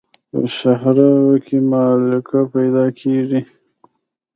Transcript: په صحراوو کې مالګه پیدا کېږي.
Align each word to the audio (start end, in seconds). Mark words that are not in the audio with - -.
په 0.29 0.39
صحراوو 0.57 1.35
کې 1.45 1.57
مالګه 1.69 2.41
پیدا 2.53 2.85
کېږي. 2.99 3.41